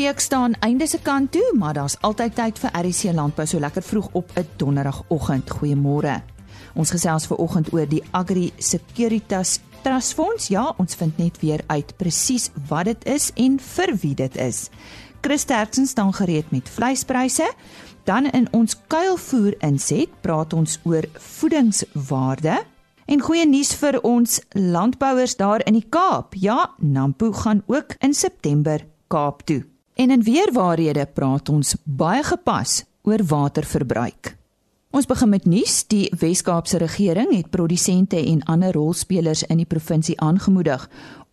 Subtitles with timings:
[0.00, 3.82] week staan einde se kant toe, maar daar's altyd tyd vir RC Landbou so lekker
[3.82, 5.50] vroeg op 'n donderdagoggend.
[5.50, 6.22] Goeiemôre.
[6.74, 10.48] Ons gesels ver oggend oor die Agri Securitas Trust Fonds.
[10.48, 14.68] Ja, ons vind net weer uit presies wat dit is en vir wie dit is.
[15.20, 17.52] Chris Tertsen staan gereed met vleispryse.
[18.04, 22.64] Dan in ons kuilvoer inset praat ons oor voedingswaarde.
[23.06, 26.34] En goeie nuus vir ons landbouers daar in die Kaap.
[26.34, 29.69] Ja, Nampo gaan ook in September Kaap toe.
[30.00, 34.30] En in weerwaarhede praat ons baie gepas oor waterverbruik.
[34.96, 35.74] Ons begin met nuus.
[35.92, 40.86] Die Wes-Kaapse regering het produsente en ander rolspelers in die provinsie aangemoedig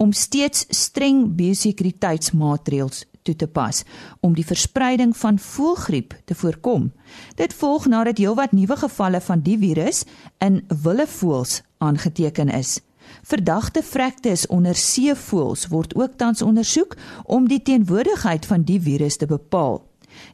[0.03, 3.84] om steeds streng biosekuriteitsmaatreëls toe te pas
[4.20, 6.91] om die verspreiding van voëlgriep te voorkom.
[7.40, 10.04] Dit volg nadat heelwat nuwe gevalle van die virus
[10.43, 12.81] in wilde voëls aangeteken is.
[13.23, 16.95] Verdagte vrektes onder seevoëls word ook tans ondersoek
[17.26, 19.84] om die teenwoordigheid van die virus te bepaal.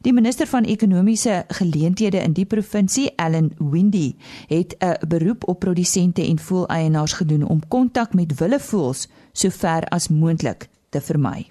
[0.00, 4.14] Die minister van ekonomiese geleenthede in die provinsie, Allan Windy,
[4.48, 10.08] het 'n beroep op produsente en voëleienaars gedoen om kontak met wilde voëls sover as
[10.08, 11.50] moontlik te vermy.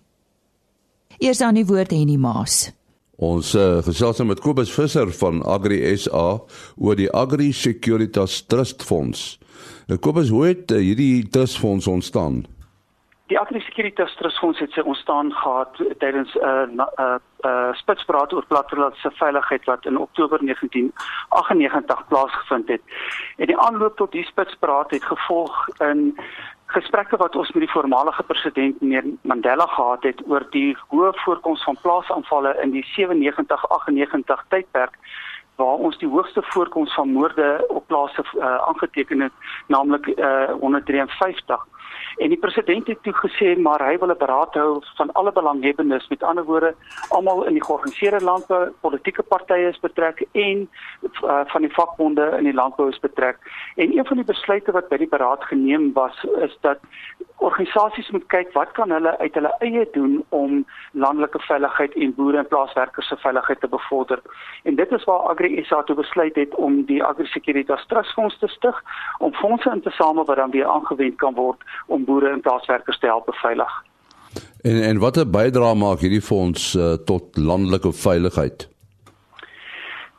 [1.17, 2.71] Eers aan die woord Henny Maas.
[3.15, 6.41] Ons uh, gesels nou met Kobus Visser van Agri SA
[6.75, 9.39] oor die Agri Securitas Trust Fonds.
[9.87, 12.45] Nou Kobus, hoe het uh, hierdie trust fonds ontstaan?
[13.27, 17.73] Die Agri Securitas Trust Fonds het sy ontstaan gehad tydens 'n uh, 'n uh, uh,
[17.73, 22.81] spitspraat oor plattelandse veiligheid wat in Oktober 1998 plaasgevind het.
[23.37, 26.15] En die aanloop tot die spitspraat het gevolg in
[26.65, 31.63] gesprekke wat ons met die voormalige president meneer Mandela gehad het oor die hoë voorkoms
[31.63, 34.95] van plaasaanvalle in die 97-98 tydperk
[35.55, 39.31] waar ons die hoogste voorkoms van moorde op plase uh, aangeteken het
[39.67, 41.65] naamlik uh, 153
[42.17, 46.07] en die president het toe gesê maar hy wil 'n beraad hou van alle belanghebbendes
[46.07, 46.75] met ander woorde
[47.09, 50.69] almal in die georganiseerde landbou politieke partye is betrek en
[51.23, 53.37] uh, van die vakbonde in die landbou is betrek
[53.75, 56.79] en een van die besluite wat by die beraad geneem was is dat
[57.43, 62.39] organisasies moet kyk wat kan hulle uit hulle eie doen om landelike veiligheid en boere
[62.41, 64.21] en plaaswerkers se veiligheid te bevorder.
[64.63, 68.37] En dit is waar Agri SA toe besluit het om die Agri Securitas Trust Fonds
[68.39, 68.81] te stig
[69.17, 72.99] om fondse in te samel wat dan weer aangewend kan word om boere en plaaswerkers
[72.99, 73.73] te help beveilig.
[74.63, 78.67] En en watter bydrae maak hierdie fonds uh, tot landelike veiligheid?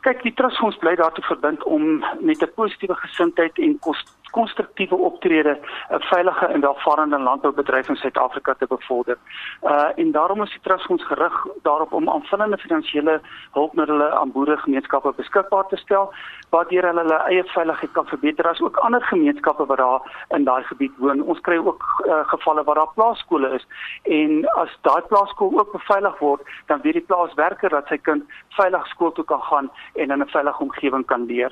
[0.05, 3.79] Kyk, die Trust Fonds bly daartoe verbind om met 'n positiewe gesindheid en
[4.37, 5.53] konstruktiewe optrede
[5.89, 9.17] 'n veilige en welvarende landboubedryf in Suid-Afrika te bevorder.
[9.63, 15.13] Uh en daarom is die Trust Fonds gerig daarop om aanvullende finansiële hulpmiddels aan boeregemeenskappe
[15.15, 16.13] beskikbaar te stel
[16.49, 20.63] waardeur hulle hulle eie veiligheid kan verbeter as ook ander gemeenskappe wat daar in daai
[20.63, 21.21] gebied woon.
[21.21, 23.67] Ons kry ook uh, gevalle waar daar plaaskole is
[24.03, 28.23] en as daai plaaskool ook beveilig word, dan weet die plaaswerker dat sy kind
[28.59, 31.51] veilig skool toe kan gaan en in 'n veilige omgewing kan leer.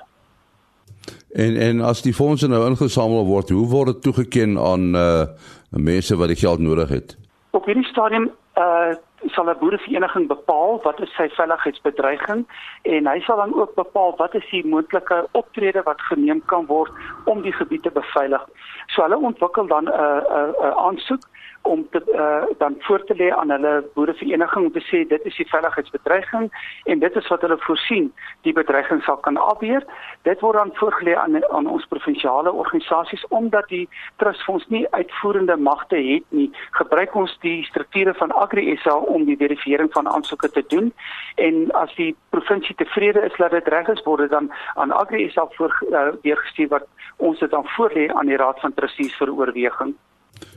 [1.33, 5.25] En en as die fondse nou ingesamel word, hoe word dit toegeken aan uh
[5.69, 7.17] mense wat die geld nodig het?
[7.57, 8.93] Op hierdie stadium uh
[9.25, 12.45] sal 'n boerevereniging bepaal wat is sy veiligheidsbedreiging
[12.81, 16.91] en hy sal dan ook bepaal wat is die moontlike optrede wat geneem kan word
[17.25, 18.45] om die gebied te beveilig.
[18.87, 21.23] So hulle ontwikkel dan 'n uh, 'n uh, uh, aansoek
[21.63, 25.35] om te uh, dan voor te lê aan hulle boerevereniging om te sê dit is
[25.35, 26.49] die veiligheidsbedreiging
[26.83, 28.09] en dit is wat hulle voorsien
[28.41, 29.85] die bedreiging sal kan afweer.
[30.27, 35.95] Dit word dan voorgelê aan aan ons provinsiale organisasies omdat die trustfonds nie uitvoerende magte
[35.95, 36.51] het nie.
[36.71, 40.93] Gebruik ons die strukture van Agri SA om die verifisering van aansoeke te doen
[41.35, 45.29] en as die provinsie tevrede is dat dit reg is word dit dan aan Agri
[45.29, 46.87] SA voor uh, deurgestuur wat
[47.17, 49.95] ons dit dan voorlê aan die Raad van Trustees vir oorweging.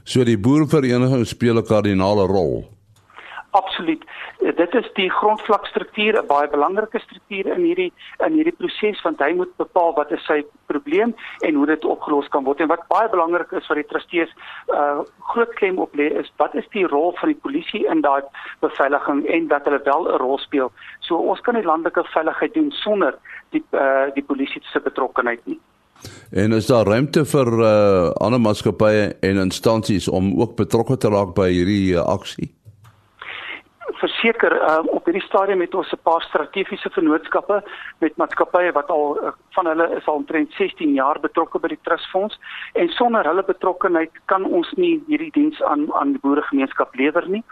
[0.04, 2.76] So die boervereniging speel 'n kardinale rol.
[3.56, 4.04] Absoluut.
[4.56, 7.92] Dit is die grondvlakstruktuur, 'n baie belangrike struktuur in hierdie
[8.26, 12.28] in hierdie proses want hy moet bepaal wat is sy probleem en hoe dit opgelos
[12.28, 12.60] kan word.
[12.60, 14.34] En wat baie belangrik is vir die trustees
[14.80, 15.00] uh
[15.32, 18.22] groot klem op lê is wat is die rol van die polisie in daai
[18.60, 20.72] beveiliging en dat hulle wel 'n rol speel.
[21.00, 23.18] So ons kan nie landelike veiligheid doen sonder
[23.50, 25.60] die uh die polisie se betrokkeheid nie.
[26.30, 31.34] En is daar ruimte vir uh, ander maatskappye en instansies om ook betrokke te raak
[31.38, 32.55] by hierdie uh, aksie?
[33.96, 37.62] Verseker, uh, op hierdie stadium het ons 'n paar strategiese vennootskappe
[37.98, 41.82] met maatskappye wat al uh, van hulle is al omtrent 16 jaar betrokke by die
[41.82, 42.38] trustfonds
[42.72, 47.42] en sonder hulle betrokkenheid kan ons nie hierdie diens aan aan die boeregemeenskap lewer nie.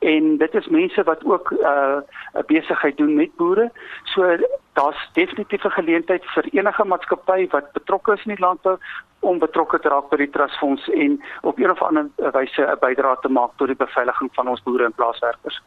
[0.00, 3.70] En dit is mense wat ook 'n uh, besigheid doen met boere.
[4.04, 4.36] So
[4.72, 8.78] daar's definitief 'n geleentheid vir enige maatskappy wat betrokke is in die landbou
[9.20, 13.16] om betrokke te raak by die trustfonds en op 'n of ander wyse 'n bydrae
[13.20, 15.62] te maak tot die beveiliging van ons boere en plaaswerkers.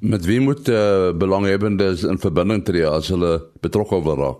[0.00, 4.36] Met wie moet uh, belanghebbendes in verbinding tree as hulle betrokke wil raak?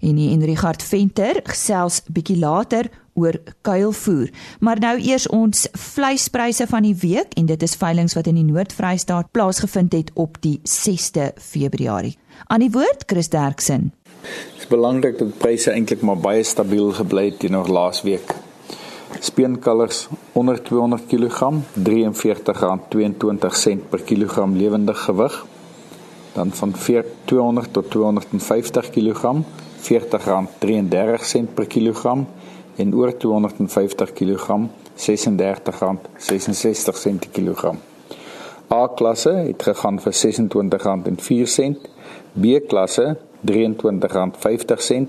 [0.00, 4.30] En die en Richard Venter gesels bietjie later oor kuilvoer.
[4.60, 8.48] Maar nou eers ons vleispryse van die week en dit is veilinge wat in die
[8.48, 12.16] Noord-Vrystaat plaasgevind het op die 6de Februarie.
[12.46, 13.92] Aan die woord Chris Derksen.
[14.22, 18.34] Dit is belangrik dat pryse eintlik maar baie stabiel gebly het teenoor laasweek.
[19.20, 21.40] Speenkalvers onder 200 kg
[21.78, 21.82] R43.22
[23.88, 25.46] per kilogram lewendig gewig.
[26.32, 26.74] Dan van
[27.24, 29.34] 200 tot 250 kg
[29.80, 29.88] R40.33
[31.54, 32.26] per kilogram
[32.76, 35.08] en oor 250 kg R36.66
[37.18, 37.78] per kilogram.
[38.72, 41.74] A klasse het gegaan vir R26.04,
[42.32, 45.06] B klasse R23.50,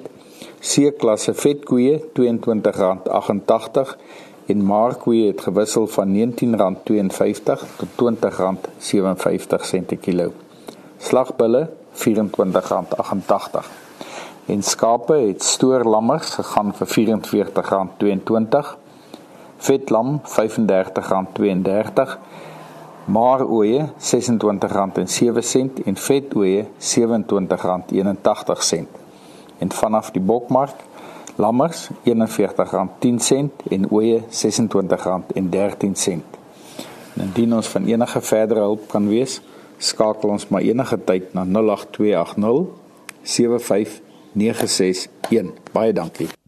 [0.60, 3.96] C klasse vetkoeie R22.88
[4.52, 6.18] en maarkoeie het gewissel van R19.52
[7.78, 10.32] tot R20.57 per kilo.
[10.98, 13.70] Slagbulle R24.88
[14.46, 18.72] en skape het stoor lammers gegaan vir R44.22
[19.58, 22.18] vetlam R35.32
[23.06, 23.88] maar oeye R26.07
[25.86, 26.70] en vet oeye R27.81
[29.58, 30.76] en vanaf die bokmark
[31.36, 31.96] lammers R41.10
[33.70, 34.26] en oeye R26.13
[35.34, 35.50] en
[37.22, 39.42] indien ons van enige verdere hulp kan wees
[39.78, 42.80] skakel ons maar enige tyd na 08280
[43.24, 44.02] 75
[44.34, 45.52] 961.
[45.72, 46.41] Baie dankie.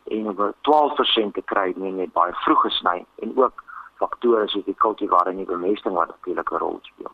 [0.04, 3.64] En 'n 12% te kry, moet net baie vroeg gesny en ook
[3.96, 7.12] faktore soos die kultivar en die bemesting wat natuurlik 'n rol speel.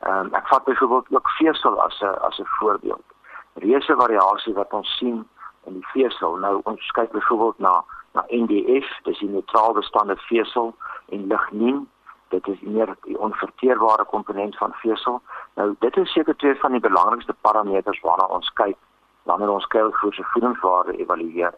[0.00, 3.06] Ehm um, ek vat byvoorbeeld ook vesel as 'n as 'n voorbeeld.
[3.54, 5.28] Reuse variasie wat ons sien
[5.64, 6.36] in die vesel.
[6.36, 10.74] Nou ons kyk byvoorbeeld na na NDF, dis die neutraal bestaande vesel
[11.08, 11.88] en lignien
[12.30, 15.20] dit is meer die onverteerbare komponent van vesel.
[15.54, 18.76] Nou dit is seker twee van die belangrikste parameters waarna ons kyk
[19.22, 21.54] wanneer ons kuilvoer se voedingswaarde evalueer.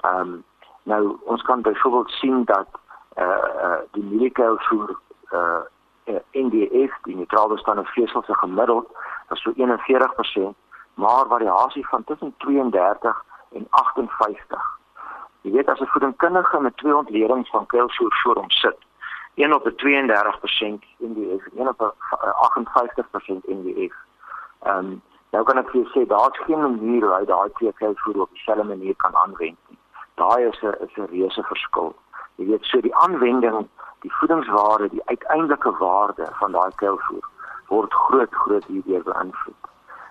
[0.00, 0.44] Ehm um,
[0.82, 2.68] nou ons kan byvoorbeeld sien dat
[3.14, 3.24] eh
[3.64, 4.98] uh, die mielkuilvoer
[5.30, 5.60] eh
[6.14, 8.86] uh, NDF die neutrale bestaande vesel se gemiddeld
[9.28, 10.54] was so 41%,
[10.94, 14.78] maar variasie van tussen 32 en 58.
[15.40, 18.78] Jy weet as 'n voedingskundige met twee ontledings van kuilvoer voor hom sit,
[19.38, 21.92] een op 'n 32% NDF en een op 'n
[22.46, 23.94] 58% NDF.
[24.62, 28.20] Ehm um, nou kan ek vir jou sê daar's geen manier hoe daai twee kuilvoer
[28.20, 29.78] op dieselfde manier kan aanwend nie.
[30.14, 31.94] Daai is 'n is 'n reuse verskil.
[32.34, 33.68] Jy weet so die aanwending,
[34.00, 37.28] die voedingswaarde, die uiteindelike waarde van daai kuilvoer
[37.66, 39.62] word groot groot hierdeur beïnvloed.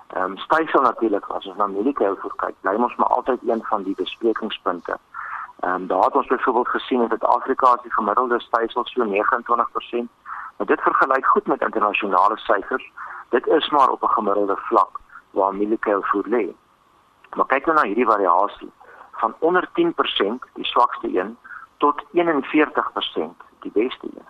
[0.07, 3.83] Ehm um, stysel natuurlik as ons na mieliekoue kyk, bly ons maar altyd een van
[3.83, 4.97] die besprekingspunte.
[5.59, 9.09] Ehm um, daar het ons byvoorbeeld gesien dat Afrika se gemiddelde stysel so 29%,
[10.57, 12.91] maar dit vergelyk goed met internasionale syfers.
[13.29, 14.99] Dit is maar op 'n gemiddelde vlak
[15.31, 16.55] waar mieliekoue lê.
[17.35, 18.71] Maar kyk nou na hierdie variasie
[19.11, 21.37] van onder 10%, die swakste een,
[21.77, 24.27] tot 41%, die beste een.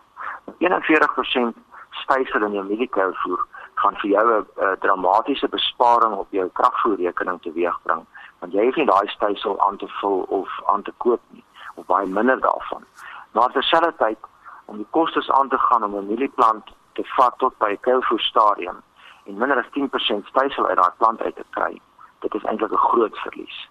[0.57, 1.57] 41%
[1.89, 3.37] stysel in jou mieliekoue
[3.73, 8.05] gaan vir jou 'n dramatiese besparing op jou kragvoerrekening teweegbring
[8.39, 11.43] want jy het nie daai stysel aan te vul of aan te koop nie
[11.75, 12.83] of baie minder daarvan.
[13.31, 14.17] Maar terselfdertyd
[14.65, 18.81] om die kostes aan te gaan om 'n mielieplant te vat tot by koolvoer stadium
[19.25, 21.81] en minder as 10% stysel uit daai plant uit te kry,
[22.19, 23.69] dit is eintlik 'n groot verlies.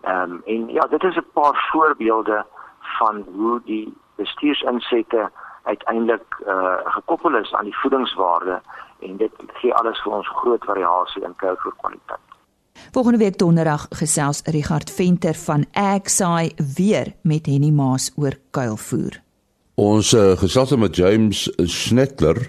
[0.00, 2.46] Ehm um, en ja, dit is 'n paar voorbeelde
[2.98, 5.30] van hoe die bestuursinsette
[5.62, 8.60] uiteindelik uh, gekoppel is aan die voedingswaarde
[8.98, 12.37] en dit gee alles vir ons groot variasie in koolvoerkwaliteit.
[12.90, 19.20] Volgende week donderdag gesels Richard Venter van Agsaai weer met Henny Maas oor kuilvoer.
[19.74, 22.40] Ons uh, gesels met James Snetler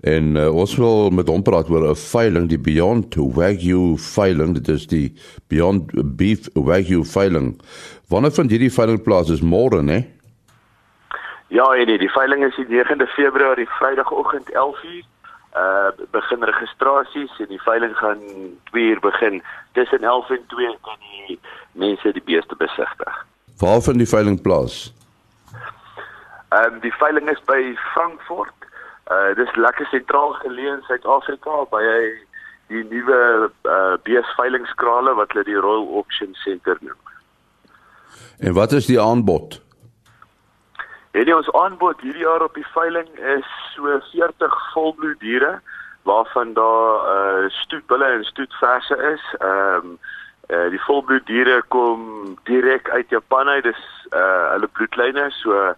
[0.00, 4.68] en uh, ons wil met hom praat oor 'n veiling die Beyond Wagyu veiling dit
[4.68, 5.14] is die
[5.48, 7.56] Beyond Beef Wagyu veiling.
[8.08, 10.04] Wanneer vind hierdie veiling plaas is môre hè?
[11.48, 15.06] Ja, nee, die veiling is die 9de Februarie, Vrydagoggend 11:00
[15.56, 18.20] uh begin registrasies en die veiling gaan
[18.70, 19.42] 2 uur begin.
[19.76, 21.38] Tussen 11 en 2 kan die
[21.72, 23.16] mense die beeste besigtig.
[23.60, 24.94] Waar vind die veiling plaas?
[26.48, 27.60] Ehm um, die veiling is by
[27.92, 28.70] Frankfurt.
[29.12, 31.82] Uh dis lekker sentraal geleë in Suid-Afrika by
[32.72, 33.20] die nuwe
[33.74, 37.12] uh beesveilingskrale wat hulle die Royal Auction Centre noem.
[38.38, 39.60] En wat is die aanbod?
[41.16, 45.58] Hierdie ons aanbod hierdie jaar op die veiling is so 40 volbloed diere
[46.06, 49.34] waarvan daar uh stoetbulle en stoetverse is.
[49.38, 49.98] Ehm um,
[50.48, 53.62] uh die volbloed diere kom direk uit Japan uit.
[53.62, 55.74] Dis uh hulle bloedlyne so ehm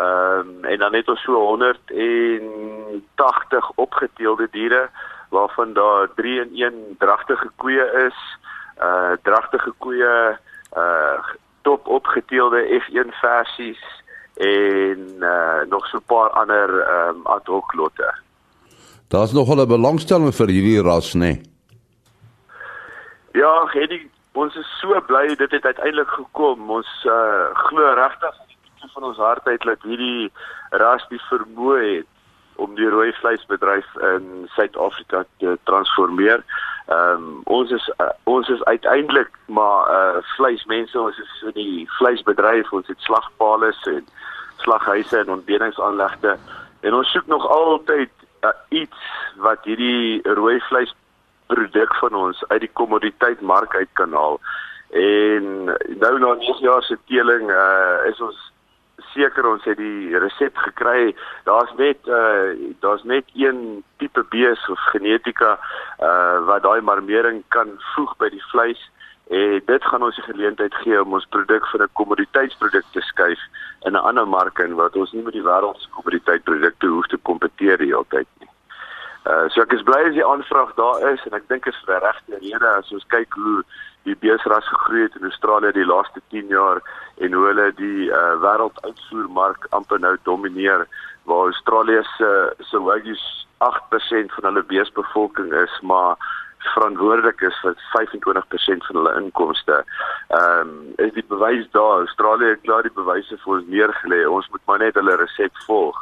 [0.00, 4.88] um, en dan het ons so 180 opgeteelde diere
[5.30, 8.38] waarvan daar 3 in 1 dragtige koeie is.
[8.80, 10.38] Uh dragtige koeie
[10.76, 11.18] uh
[11.62, 14.02] top opgeteelde F1 versies
[14.34, 16.68] en uh, nog so 'n paar ander
[17.08, 18.14] um, ad hoc lotte.
[19.12, 21.18] Daar's nog 'n belangstelling vir hierdie ras, né?
[21.18, 21.40] Nee?
[23.32, 26.70] Ja, Geddy, ons is so bly dit het uiteindelik gekom.
[26.70, 28.34] Ons uh, glo regtig
[28.92, 30.32] van ons hart uit dat hierdie
[30.70, 32.06] ras die vermoë het
[32.56, 36.44] om die rooi vleisbedryf in Suid-Afrika te transformeer.
[36.86, 41.88] Ehm um, ons is uh, ons is uiteindelik maar uh vleismense, ons is in die
[41.98, 44.06] vleisbedryf, ons het slagpale en
[44.56, 46.36] slaghuise en ontbedingsaanlegte
[46.80, 48.10] en ons soek nog altyd
[48.42, 49.06] uh, iets
[49.36, 50.94] wat hierdie rooi vleis
[51.52, 54.40] produk van ons uit die kommoditeitmark uit kan haal.
[54.92, 55.44] En
[56.04, 58.38] nou na 9 jaar se teeling uh, is ons
[59.12, 61.12] seker ons het die resep gekry.
[61.48, 62.52] Daar's net uh
[62.84, 65.58] daar's net een tipe bees of genetika
[66.00, 68.80] uh wat daai marmering kan voeg by die vleis
[69.32, 73.42] en dit gaan ons die geleentheid gee om ons produk vir 'n kommoditeitsproduk te skuif
[73.86, 77.18] in 'n ander mark en wat ons nie met die wêreld se kommoditeitprodukte hoef te
[77.22, 78.48] kompeteer die hele tyd nie.
[79.26, 82.00] Uh so ek is bly as die aanvraag daar is en ek dink is vir
[82.00, 83.62] regte rede as ons kyk hoe
[84.04, 86.82] die beesras gegroei het in Australië die laaste 10 jaar
[87.16, 90.86] en hoe hulle die uh, wêrelduitvoermark amper nou domineer
[91.24, 93.24] waar Australië se se wagies
[93.58, 96.16] 8% van hulle beesbevolking is maar
[96.74, 99.84] verantwoordelik is vir 25% van hulle inkomste.
[100.28, 104.24] Ehm um, is die bewys daar Australië het klaar die bewyse vir ons neergelê.
[104.28, 105.98] Ons moet maar net hulle resep volg.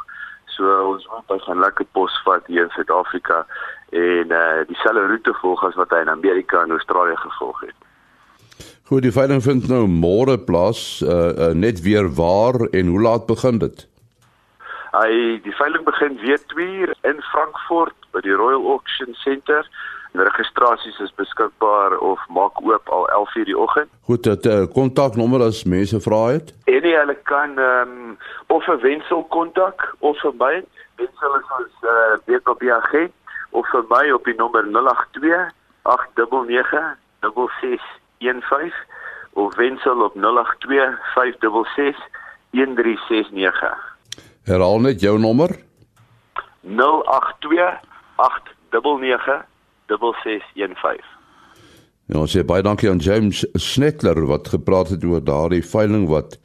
[0.55, 0.63] So
[0.93, 3.45] ons moet gaan lekker pos vat hier in Suid-Afrika
[3.89, 7.79] en eh uh, dieselfde roete volg as wat hy in Amerika en Australië gevolg het.
[8.91, 13.25] Goed, die veiling vind nou môre plaas, uh, uh, net weer waar en hoe laat
[13.25, 13.87] begin dit?
[14.91, 19.63] Hy die veiling begin weer 2 uur in Frankfurt by die Royal Auction Centre.
[20.11, 23.89] Registrasies is beskikbaar of maak oop al 11:00 die oggend.
[24.01, 26.53] Goed, dit uh, kontaknommer as mense vra het.
[26.65, 30.63] En hulle kan ehm um, of 'n wensel kontak of vir my,
[30.95, 33.09] wensel is ons eh uh, WPBG
[33.49, 35.51] of vir my op die nommer 082
[35.81, 37.89] 899 66
[38.19, 38.73] 0815
[39.33, 42.07] of wensel op 082 566
[42.51, 43.77] 1369.
[44.43, 45.49] Herhaal net jou nommer.
[46.61, 47.79] 082
[48.15, 49.45] 899
[49.99, 51.19] 6615.
[52.11, 56.37] Ja, ons sê baie dankie aan James Snetler wat gepraat het oor daardie veiling wat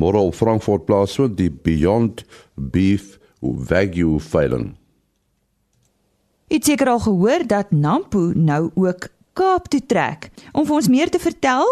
[0.00, 2.24] môre op Frankfurt plaasvind, die Beyond
[2.56, 4.74] Beef Wagyu veiling.
[6.52, 10.28] Jy het seker al gehoor dat Nampo nou ook Kaap toe trek.
[10.54, 11.66] Om vir ons meer te vertel,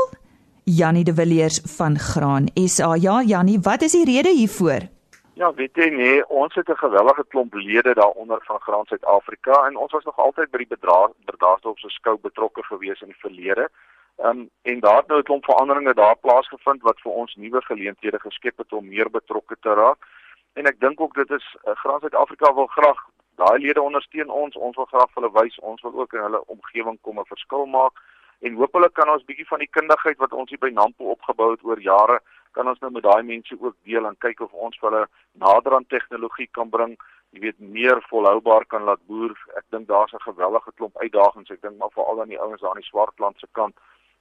[0.66, 2.96] Jannie de Villiers van Graan SA.
[2.98, 4.88] Ja, Jannie, wat is die rede hiervoor?
[5.34, 9.76] Ja, weet jy nee, ons het 'n gewellige klomp lede daaronder van Graan Suid-Afrika en
[9.76, 10.76] ons was nog altyd by die
[11.24, 13.68] bedryfsdorp se skou betrokke gewees in die verlede.
[14.16, 17.62] Ehm um, en daar het nou 'n klomp veranderinge daar plaasgevind wat vir ons nuwe
[17.62, 20.06] geleenthede geskep het om meer betrokke te raak.
[20.52, 23.00] En ek dink ook dit is uh, Graan Suid-Afrika wil graag
[23.36, 24.56] daai lede ondersteun ons.
[24.56, 27.92] Ons wil graag hulle wys ons wil ook in hulle omgewing kom 'n verskil maak
[28.40, 31.50] en hoop hulle kan ons bietjie van die kundigheid wat ons hier by Nampo opgebou
[31.50, 32.20] het oor jare
[32.52, 35.06] kan ons nou met daai mense ook deel en kyk of ons hulle
[35.44, 36.96] nader aan tegnologie kan bring
[37.32, 41.62] jy weet meer volhoubaar kan laat boer ek dink daar's 'n gewellige klomp uitdagings ek
[41.62, 43.76] dink maar veral aan die ouens daar aan die Swartland se kant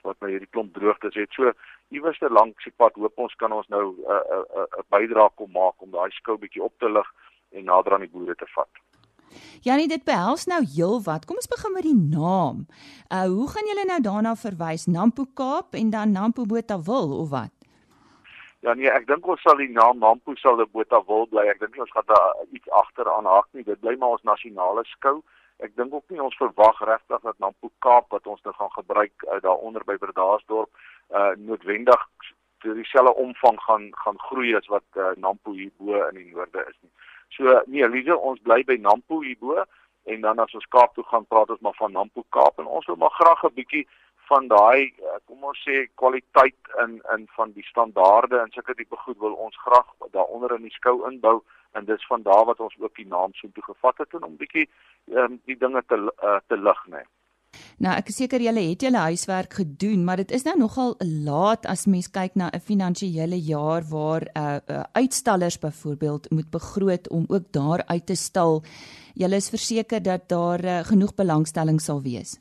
[0.08, 1.34] wat nou hierdie klomp droogtes het.
[1.36, 1.52] So
[1.96, 4.80] iewers te lank se pad hoop ons kan ons nou 'n uh, 'n uh, 'n
[4.80, 7.10] uh, bydrae kom maak om daai skou bietjie op te lig
[7.52, 8.70] en nader aan die boere te vat.
[9.62, 11.26] Janie, dit behels nou heelwat.
[11.26, 12.68] Kom ons begin met die naam.
[13.10, 14.86] Uh hoe gaan julle nou daarna verwys?
[14.88, 17.61] Nampo Kaap en dan Nampo Botawil of wat?
[18.62, 21.48] Ja nee, ek dink ons sal die naam Nampo sal die Botawil bly.
[21.50, 23.64] Ek dink ons gaan daar iets agteraan haak nie.
[23.64, 25.22] Dit bly maar ons nasionale skou
[25.62, 29.26] ek dink ook nie ons verwag regtig dat Nampo Kaap wat ons nou gaan gebruik
[29.28, 30.70] uh, daaronder by Bredasdorp
[31.14, 32.08] uh noodwendig
[32.62, 36.92] dieselfde omvang gaan gaan groei as wat uh, Nampo hierbo in die noorde is nie.
[37.38, 39.62] So nee, Lize, ons bly by Nampo hierbo
[40.10, 42.90] en dan as ons Kaap toe gaan praat ons maar van Nampo Kaap en ons
[42.90, 43.86] wil maar graag 'n bietjie
[44.32, 44.94] van daai
[45.28, 49.58] kom ons sê kwaliteit in in van die standaarde en sulke tipe goed wil ons
[49.66, 51.40] graag daaronder in die skou inbou
[51.78, 54.38] en dis van daar wat ons ook die naam so toe gevat het en om
[54.44, 54.68] bietjie
[55.24, 57.04] um, die dinge te uh, te lig nê.
[57.84, 60.94] Nou ek is seker julle het julle huiswerk gedoen, maar dit is nou nogal
[61.26, 67.10] laat as mens kyk na 'n finansiële jaar waar uh, uh uitstallers byvoorbeeld moet begroot
[67.10, 68.64] om ook daar uit te stal.
[69.14, 72.38] Julle is verseker dat daar uh, genoeg belangstelling sal wees.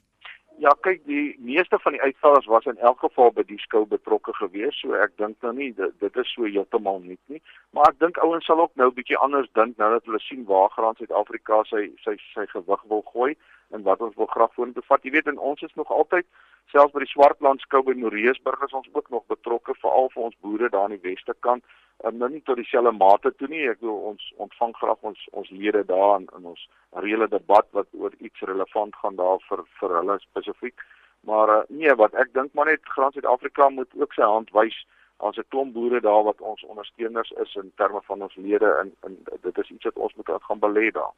[0.60, 4.34] Ja, kyk, die meeste van die uitstallers was in elk geval by die skou betrokke
[4.36, 7.40] gewees, so ek dink nou nie dit, dit is so heeltemal nie nie,
[7.72, 10.68] maar ek dink ouens sal ook nou bietjie anders dink nou dat hulle sien waar
[10.74, 13.30] Graan Suid-Afrika sy sy sy gewig wil gooi
[13.70, 15.04] en wat ons wil graag vorentoe vat.
[15.04, 16.26] Jy weet, en ons is nog altyd
[16.70, 20.40] selfs by die Swartland skou by Noreesburg is ons ook nog betrokke veral vir ons
[20.40, 21.64] boere daar aan die weste kant
[22.04, 23.66] um, nou nie tot dieselfde mate toe nie.
[23.70, 26.62] Ek wil ons ontvang graag ons ons lede daar in, in ons
[27.04, 30.86] reële debat wat oor iets relevant gaan daar vir vir hulle spesifiek.
[31.28, 34.78] Maar uh, nee, wat ek dink maar net Graan Suid-Afrika moet ook sy hand wys
[35.20, 38.92] as 'n klomp boere daar wat ons ondersteuners is in terme van ons lede en,
[39.04, 41.12] en dit is iets wat ons moet gaan belê daar.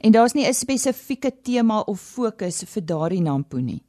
[0.00, 3.82] En daar's nie 'n spesifieke tema of fokus vir daardie nampo nie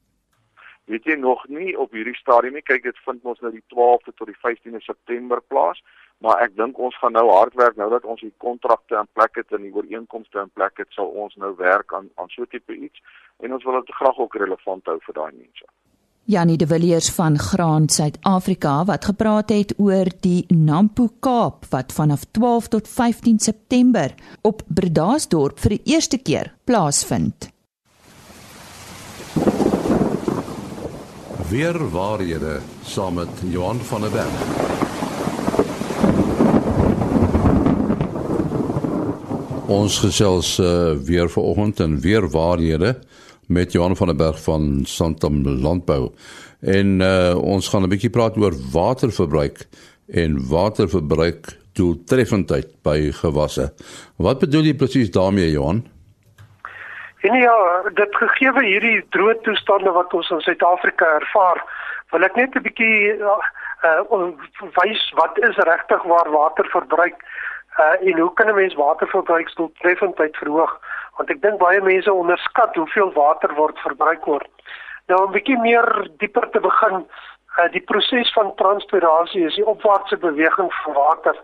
[0.85, 2.65] weet jy nog nie op hierdie stadium nie.
[2.65, 5.79] Kyk, dit vind ons nou die 12de tot die 15de September plaas,
[6.23, 9.39] maar ek dink ons gaan nou hard werk nou dat ons die kontrakte in plek
[9.39, 12.51] het en die ooreenkomste in plek het, sal ons nou werk aan aan so 'n
[12.51, 12.99] tipe iets
[13.39, 15.65] en ons wil dit graag ook relevant hou vir daai mense.
[16.25, 22.23] Janie de Villiers van Graan Suid-Afrika wat gepraat het oor die Nampo Kaap wat vanaf
[22.31, 27.49] 12 tot 15 September op Bredasdorp vir die eerste keer plaasvind.
[31.49, 34.39] Weer waarhede saam met Johan van der Berg.
[39.67, 42.95] Ons gesels uh, weer vanoggend en weer waarhede
[43.47, 46.11] met Johan van der Berg van Santam Landbou.
[46.61, 49.67] En uh, ons gaan 'n bietjie praat oor waterverbruik
[50.07, 53.73] en waterverbruik doeltreffendheid by gewasse.
[54.17, 55.83] Wat bedoel jy presies daarmee Johan?
[57.23, 57.55] En ja,
[57.93, 61.61] dit gegee hierdie droë toestande wat ons in Suid-Afrika ervaar,
[62.11, 63.37] wil ek net 'n bietjie uh,
[64.11, 64.27] uh
[64.79, 67.15] wys wat is regtig waar waterverbruik
[67.79, 70.79] uh en hoe kan 'n mens waterverbruik doeltreffendheid verhoog?
[71.17, 74.49] Want ek dink baie mense onderskat hoeveel water word verbruik word.
[75.07, 77.05] Nou om 'n bietjie meer dieper te begin,
[77.59, 81.35] uh die proses van transpirasie is die opwaartse beweging van water.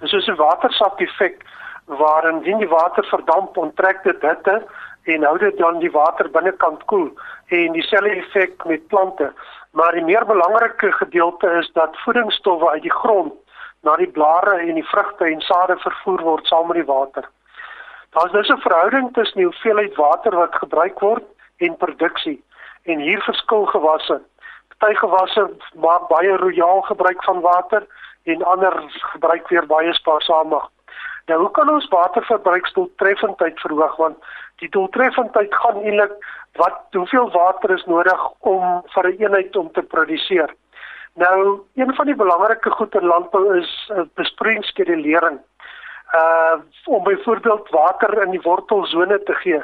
[0.00, 1.44] Dis soos 'n watersap effek
[1.86, 4.62] waarin die water verdamp onttrek dit hitte
[5.04, 7.10] en hou dit dan die water binnekant koel
[7.46, 9.32] en dieselfde effek met plante.
[9.72, 13.32] Maar die meer belangrike gedeelte is dat voedingsstowwe uit die grond
[13.82, 17.28] na die blare en die vrugte en sade vervoer word saam met die water.
[18.12, 21.24] Daar's dus 'n verhouding tussen die hoeveelheid water wat gebruik word
[21.56, 22.44] en produksie
[22.82, 24.20] en hier verskil gewasse.
[24.78, 27.86] Party gewasse maak baie royaal gebruik van water
[28.22, 30.68] en ander gebruik weer baie spaarsamig.
[31.26, 34.16] Nou hoe kan ons waterverbruiksdoeltreffendheid verhoog want
[34.56, 36.12] die doeltreffendheid gaan eintlik
[36.58, 40.54] wat hoeveel water is nodig om vir 'n een eenheid om te produseer.
[41.14, 45.38] Nou een van die belangrike goed in landbou is uh, besproeiingsskedulering.
[46.14, 49.62] Uh om byvoorbeeld water in die wortelsone te gee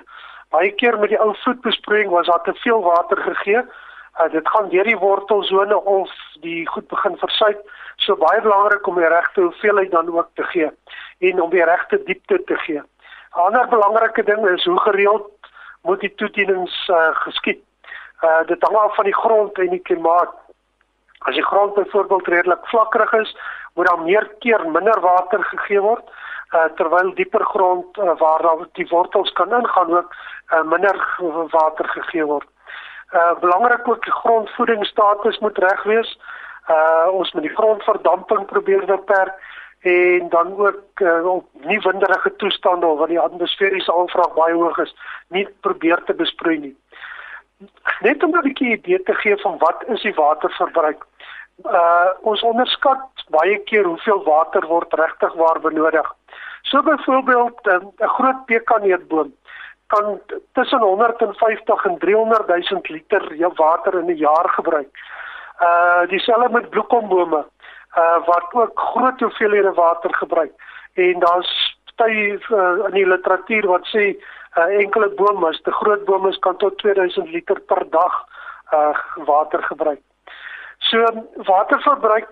[0.49, 3.61] Baie keer met die ou voetbesproeiing was daar te veel water gegee.
[3.61, 7.61] Uh, dit gaan deur die wortelsone of die goed begin versuip.
[7.97, 10.71] So baie belangrik om die regte hoeveelheid dan ook te gee
[11.19, 12.81] en om die regte diepte te gee.
[12.81, 15.29] 'n Ander belangrike ding is hoe gereeld
[15.83, 17.61] moet die toedienings uh, geskied.
[18.23, 20.33] Uh dit hang af van die grond en die klimaat.
[21.19, 23.37] As die grond byvoorbeeld redelik vlakkerig is,
[23.75, 26.09] moet daar meer keer minder water gegee word
[26.55, 30.15] uh, terwyl dieper grond uh, waar daar die wortels kan ingaan ook
[30.53, 30.97] uh, minder
[31.51, 32.49] water gegee word.
[33.13, 36.19] Uh belangrik ook die grondvoedingsstatus moet reg wees.
[36.69, 39.33] Uh ons moet die grondverdamping probeer beperk
[39.81, 44.95] en dan ook uh, op nie winderige toestande waar die atmosferiese aanvraag baie hoog is,
[45.29, 46.77] nie probeer te besproei nie.
[48.01, 51.07] Net om 'n bietjie idee te gee van wat is die waterverbruik.
[51.65, 56.15] Uh ons onderskat baie keer hoeveel water word regtig waar benodig.
[56.63, 59.33] So byvoorbeeld 'n um, groot pekaneetboom
[59.87, 60.21] kan
[60.53, 64.93] tussen 150 en 300 000 liter water in 'n jaar gebruik.
[65.61, 67.47] Uh dieselfde met bloekombome
[67.97, 70.53] uh wat ook groot hoeveelhede water gebruik.
[70.95, 75.11] En daar's baie uh, in die literatuur wat sê uh, enkele
[75.49, 78.25] as te groot bome kan tot 2000 liter per dag
[78.73, 78.95] uh
[79.27, 80.08] water gebruik.
[80.79, 82.29] So waterverbruik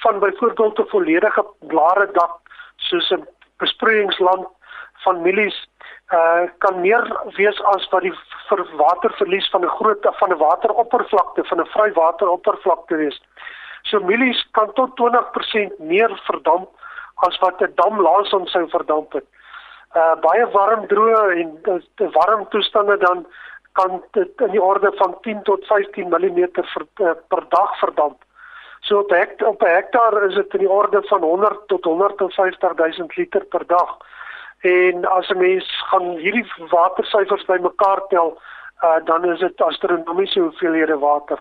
[0.00, 2.40] van byvoorbeeld 'n volledige blare dak
[2.76, 4.46] soos 'n besproeiingsland
[5.04, 5.68] van mielies
[6.12, 7.04] uh kan meer
[7.36, 8.12] wees as wat die
[8.48, 13.22] vir waterverlies van 'n groot van 'n wateroppervlakte van 'n vry wateroppervlakte wees.
[13.82, 16.68] So mielies kan tot 20% meer verdamp
[17.14, 19.26] as wat 'n dam laas ons sou verdamp het.
[19.96, 21.60] Uh baie warm droë en
[21.94, 23.26] te warm toestande dan
[23.74, 28.22] kan dit in die orde van 10 tot 15 mm per, per dag verdamp.
[28.80, 33.08] So op hekt, 'n hektaar is dit in die orde van 100 tot 150 000
[33.14, 33.96] liter per dag.
[34.60, 38.38] En as 'n mens gaan hierdie watersyfers bymekaar tel,
[38.84, 41.38] uh, dan is dit astronomiese hoeveelhede water.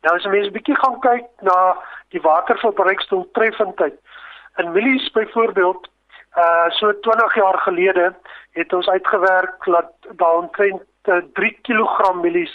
[0.00, 1.76] Nou as 'n mens 'n bietjie gaan kyk na
[2.08, 3.94] die waterverbruiksdoeltreffendheid.
[4.56, 5.88] In mielies byvoorbeeld,
[6.36, 8.14] uh so 20 jaar gelede
[8.50, 12.52] het ons uitgewerk dat daar omtrent 3 kg mielies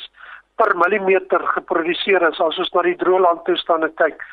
[0.56, 4.24] per millimeter geproduseer is as ons na die droëland toestande kyk.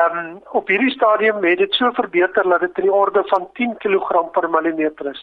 [0.00, 3.48] Ehm um, op hierdie stadium het dit so verbeter dat dit in die orde van
[3.58, 5.20] 10 kg per millimeter is.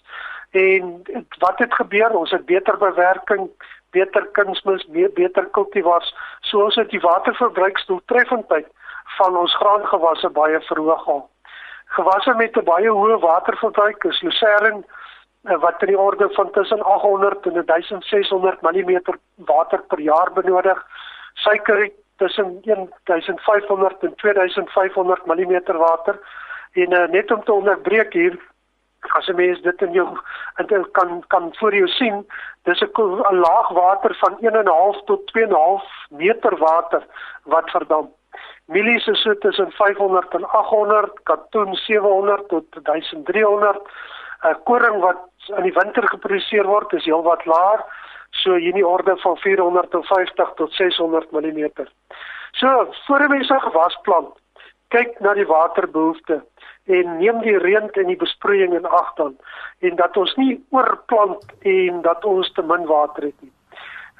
[0.51, 1.01] En
[1.39, 2.09] wat het gebeur?
[2.09, 3.49] Ons het beter bewerking,
[3.91, 8.69] beter kunsmis, beter kultivars, soos dit die waterverbruiksdoeltreffendheid
[9.17, 11.29] van ons graangewasse baie verhoog al.
[11.97, 14.83] Gewasse met 'n baie hoë waterverbruik is lucerne
[15.41, 18.99] wat in die orde van tussen 800 en 1600 mm
[19.35, 20.85] water per jaar benodig.
[21.33, 22.59] Suiker tussen
[23.03, 26.19] 1500 en 2500 mm water.
[26.71, 28.39] En uh, net om te onderbreek hier
[28.99, 30.07] as 'n mens dit in jou
[30.57, 32.27] in kan kan voor jou sien,
[32.63, 37.03] dis 'n laag water van 1.5 tot 2.5 meter water
[37.43, 38.11] wat verdamp.
[38.65, 43.81] Mielies is so tussen 500 en 800, katoen 700 tot 1300
[44.43, 45.25] uh, koring wat
[45.57, 47.83] in die winter geproduseer word is heelwat laer,
[48.31, 51.87] so hier in die orde van 450 tot 600 mm.
[52.51, 54.33] So, voor 'n mens 'n gewas plant,
[54.87, 56.43] kyk na die waterbehoefte
[56.89, 59.37] en neem die reën en die besproeiing in ag dan
[59.79, 63.53] en dat ons nie oorplant en dat ons te min water het nie.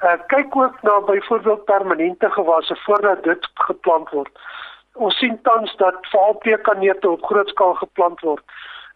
[0.02, 4.38] Uh kyk ook na byvoorbeeld permanente gewasse voordat dit geplant word.
[4.94, 8.44] Ons sien tans dat veral pekanneute op groot skaal geplant word.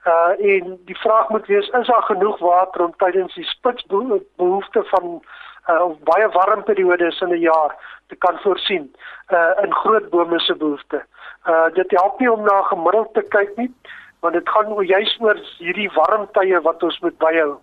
[0.04, 5.22] Uh en die vraag moet wees is daar genoeg water om tydens die spitsbehoefte van
[5.68, 8.94] uh baie warm periodes in 'n jaar te kan voorsien
[9.32, 11.04] uh in groot bome se behoefte.
[11.46, 13.72] Uh dit help nie om na gemiddeld te kyk nie,
[14.20, 17.58] want dit gaan juis oor hierdie warm tye wat ons moet byhou.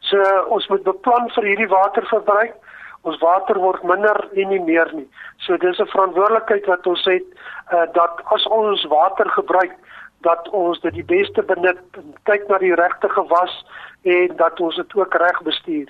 [0.00, 2.54] So uh, ons moet beplan vir hierdie waterverbruik.
[3.02, 5.08] Ons water word minder en nie meer nie.
[5.38, 7.24] So dis 'n verantwoordelikheid wat ons het
[7.72, 9.72] uh dat as ons water gebruik
[10.20, 11.80] dat ons dit die beste benut,
[12.28, 13.54] kyk na die regte gewas
[14.02, 15.88] en dat ons dit ook reg bestuur.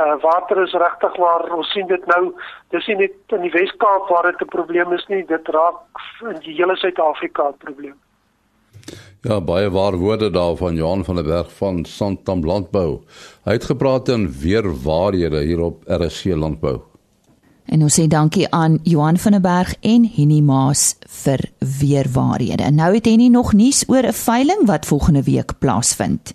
[0.00, 2.32] Uh water is regtig waar ons sien dit nou,
[2.70, 5.80] dis nie net in die Wes-Kaap waar dit 'n probleem is nie, dit raak
[6.20, 7.98] in die hele Suid-Afrika 'n probleem.
[9.22, 13.00] Ja, baie waar woorde daar van Johan van der Berg van Santam Landbou.
[13.44, 16.89] Hy het gepraat in weer waarhede hier op RC Landbou.
[17.70, 21.44] En ons sê dankie aan Johan van der Berg en Henny Maas vir
[21.78, 22.66] weer waarhede.
[22.74, 26.34] Nou het Henny nog nuus oor 'n veiling wat volgende week plaasvind.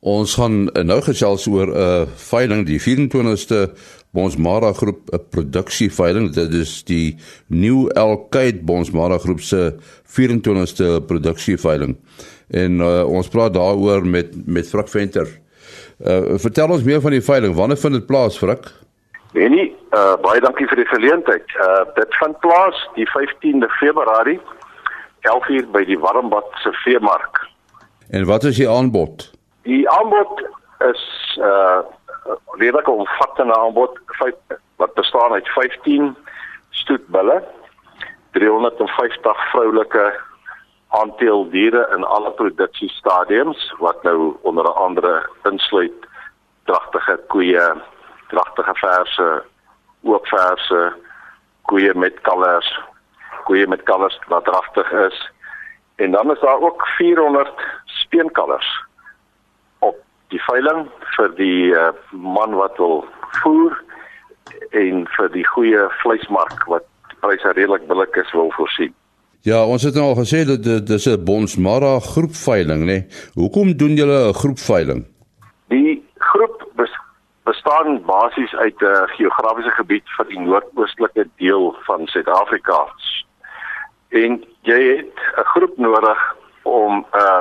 [0.00, 3.72] Ons gaan nou gesels oor 'n veiling die 24ste
[4.10, 6.32] Bonsmara groep 'n produksieveiling.
[6.32, 11.96] Dit is die New Elkite Bonsmara groep se 24ste produksieveiling.
[12.48, 15.40] En uh, ons praat daaroor met met Frak Venter
[16.02, 17.54] Uh vertel ons meer van die veiling.
[17.54, 18.72] Wanneer vind dit plaas, Frik?
[19.32, 21.54] Benny, uh baie dankie vir die geleentheid.
[21.60, 24.40] Uh dit vind plaas die 15de Februarie
[25.28, 27.40] 11:00 by die Warmbad se veemark.
[28.10, 29.30] En wat is die aanbod?
[29.68, 30.44] Die aanbod
[30.90, 31.04] is
[31.40, 31.80] uh
[32.60, 33.98] redelik omvattende aanbod
[34.76, 36.16] wat bestaan uit 15
[36.70, 37.42] stoetbulle,
[38.32, 40.12] 350 vroulike
[40.88, 46.06] aanteeldiere in alle produksiestadiums wat nou onder andere insluit
[46.64, 47.64] dragtige koeie,
[48.34, 49.28] dragtige verse,
[50.02, 50.80] oop verse,
[51.70, 52.70] koeie met kalvers,
[53.46, 55.18] koeie met kalvers wat dragtig is.
[56.02, 57.52] En dan is daar ook 400
[57.84, 58.70] speenkalvers
[59.78, 63.04] op die veiling vir die uh, man wat wil
[63.42, 63.76] voer
[64.70, 66.88] en vir die goeie vleismark wat
[67.22, 68.92] pryse redelik billik is wil voorsien.
[69.42, 72.86] Ja, ons het nou al gesê dat dit dis 'n Bonsmara groepveiling, né?
[72.86, 73.06] Nee.
[73.34, 75.06] Hoekom doen julle 'n groepveiling?
[75.68, 76.01] Die
[77.44, 82.86] bestaan basies uit 'n uh, geografiese gebied van die noordoostelike deel van Suid-Afrika.
[84.08, 87.40] En jy het 'n groep nodig om 'n uh,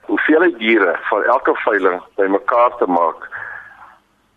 [0.00, 3.28] hoeveelheid diere van elke veiling bymekaar te maak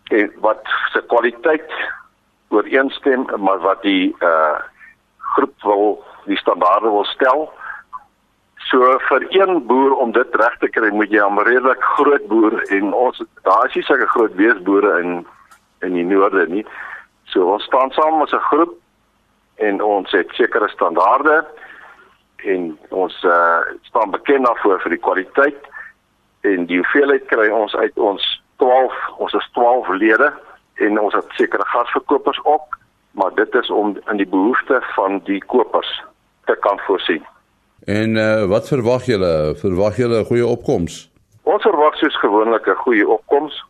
[0.04, 0.60] en wat
[0.92, 1.72] se kwaliteit
[2.48, 4.58] ooreenstem maar wat die uh
[5.18, 7.52] groep wil die standaarde wil stel.
[8.68, 12.62] So vir een boer om dit reg te kry, moet jy 'n redelik groot boer
[12.68, 15.26] en ons daar is nie sulke groot weesboere in
[15.80, 16.66] in die noorde nie.
[17.24, 18.76] So ons staan saam as 'n groep
[19.56, 21.46] en ons het sekere standaarde
[22.36, 25.62] en ons uh, staan bekend daarvoor vir die kwaliteit
[26.40, 30.32] en die hoeveelheid kry ons uit ons 12 ons is 12 lede
[30.74, 32.78] en ons het sekere gasverkopers ook
[33.12, 36.02] maar dit is om in die behoeftes van die kopers
[36.44, 37.24] te kan voorsien.
[37.88, 39.54] En uh, wat verwag julle?
[39.56, 41.10] Verwag julle 'n goeie opkoms?
[41.42, 43.64] Ons verwag soos gewoonlik 'n goeie opkoms.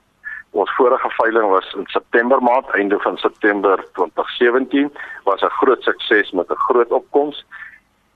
[0.51, 4.91] Ons vorige veiling was in September maand, einde van September 2017,
[5.25, 7.45] was 'n groot sukses met 'n groot opkoms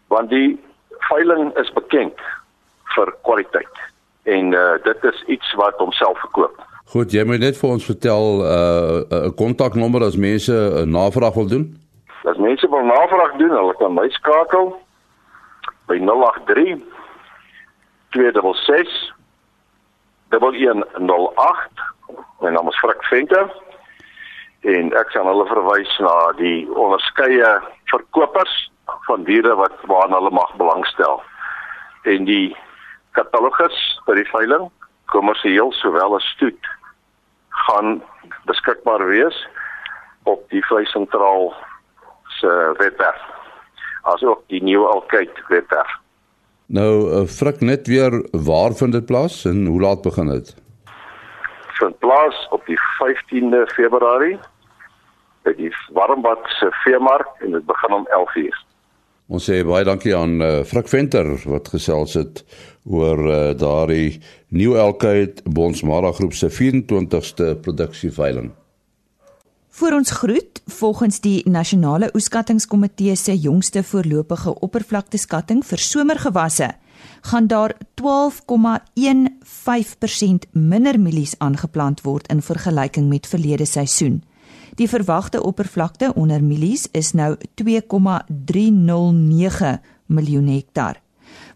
[0.06, 0.60] want die
[0.98, 2.18] veiling is bekend
[2.94, 3.76] vir kwaliteit
[4.22, 6.56] en uh, dit is iets wat homself verkoop.
[6.84, 11.46] Goed, jy moet net vir ons vertel 'n uh, kontaknommer as mense 'n navraag wil
[11.46, 11.66] doen.
[12.24, 14.82] As mense wil navraag doen, hulle kan my skakel
[15.92, 16.82] by 083
[18.12, 19.12] 266
[20.30, 21.70] 1108.
[22.40, 23.50] My naam is Frik Venter
[24.72, 27.50] en ek sal hulle verwys na die onderskeie
[27.92, 28.54] verkopers
[29.08, 31.20] van diere wat waarna hulle mag belangstel.
[32.08, 32.54] En die
[33.18, 33.76] katalogus
[34.06, 34.70] vir die veiling,
[35.12, 36.72] kommersieel sowel as stoet,
[37.66, 38.00] gaan
[38.48, 39.44] beskikbaar wees
[40.30, 41.52] op die vleisentraal
[42.38, 43.31] se webwerf
[44.02, 45.98] asook die nuwe Alkyt webwerf.
[46.66, 50.54] Nou uh, frik net weer waar vind dit plaas en hoe laat begin dit?
[51.80, 54.38] Vind plaas op die 15de Februarie
[55.42, 58.62] by die Warmbad se veemark en dit begin om 11:00.
[59.32, 62.42] Ons sê baie dankie aan uh, Frik Venter wat gesels het
[62.84, 68.52] oor uh, daardie nuwe Alkyt Bonsmara groep se 24ste produksieveiling.
[69.74, 76.74] Voor ons groet, volgens die Nasionale Oeskattingskomitee se jongste voorlopige oppervlakteskatting vir somergewasse,
[77.20, 78.06] gaan daar 12,15%
[80.52, 84.24] minder mielies aangeplant word in vergelyking met verlede seisoen.
[84.76, 91.00] Die verwagte oppervlakte onder mielies is nou 2,309 miljoen hektaar.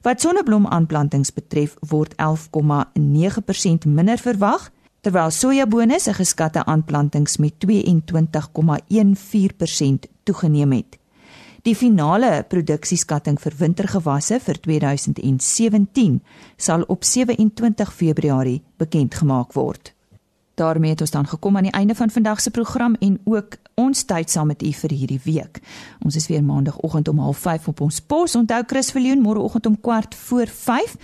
[0.00, 2.18] Wat sonneblomaanplantings betref, word 11,9%
[3.84, 4.70] minder verwag
[5.06, 7.70] terwyl sojabone se geskatte aanplantings met 22,14%
[10.26, 10.98] toegeneem het.
[11.62, 16.22] Die finale produksieskatting vir wintergewasse vir 2017
[16.56, 19.94] sal op 27 Februarie bekend gemaak word.
[20.56, 24.04] daarmee het ons dan gekom aan die einde van vandag se program en ook ons
[24.08, 25.60] tyd saam met u vir hierdie week.
[26.04, 28.34] Ons is weer maandagooggend om 05:30 op ons pos.
[28.34, 30.96] Onthou Chris Viljoen môreoggend om kwart voor 5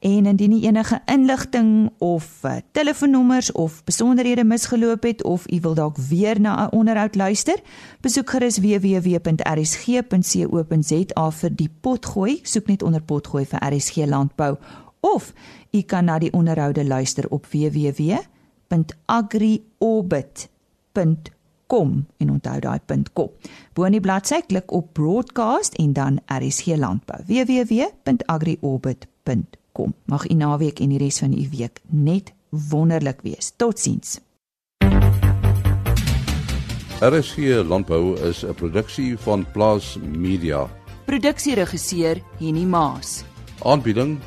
[0.00, 5.74] en indien u enige inligting of uh, telefoonnommers of besonderhede misgeloop het of u wil
[5.74, 7.60] dalk weer na 'n onderhoud luister,
[8.00, 9.20] besoek gerus www.rsg.co.za
[11.30, 12.40] vir die potgooi.
[12.42, 14.56] Soek net onder potgooi vir RSG landbou
[15.00, 15.32] of
[15.70, 18.18] u kan na die onderhoude luister op www
[21.72, 22.80] www.agriorbit.com en onthou daai
[23.12, 23.30] .com.
[23.74, 27.22] Bo in die bladsy klik op broadcast en dan RSG landbou.
[27.26, 29.94] www.agriorbit.com.
[30.04, 33.52] Mag u naweek en die res van u week net wonderlik wees.
[33.56, 34.20] Totsiens.
[37.00, 40.68] RSG landbou is 'n produksie van Plaas Media.
[41.04, 43.24] Produksieregisseur Henny Maas
[43.64, 44.18] Aanbieding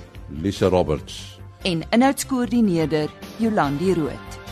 [0.41, 4.44] Lisa Roberts en inhoudskoördineerder Jolandi Root.